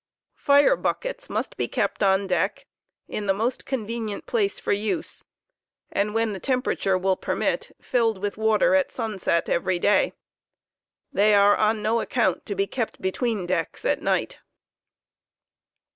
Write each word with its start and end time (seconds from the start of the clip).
Fire 0.39 0.75
buckets 0.75 1.29
must 1.29 1.57
be 1.57 1.67
kept 1.67 2.01
on 2.01 2.25
deck 2.25 2.65
in 3.07 3.27
the 3.27 3.35
most 3.35 3.67
convenient 3.67 4.25
place 4.25 4.59
for 4.59 4.73
use, 4.73 5.23
and 5.91 6.09
and 6.09 6.09
procnutionu» 6.09 6.13
7. 6.15 6.15
against 6.15 6.15
ere. 6.15 6.15
when 6.15 6.33
the 6.33 6.39
temperature 6.39 6.97
will 6.97 7.15
permit, 7.15 7.75
filled 7.79 8.17
with 8.17 8.35
water 8.35 8.73
at 8.73 8.91
sunset 8.91 9.47
every 9.47 9.77
day. 9.77 10.13
They 11.13 11.35
are 11.35 11.55
on 11.55 11.83
no 11.83 12.01
account 12.01 12.47
to 12.47 12.55
be 12.55 12.65
kept 12.65 12.99
between 12.99 13.45
decks 13.45 13.85
at 13.85 14.01
night. 14.01 14.39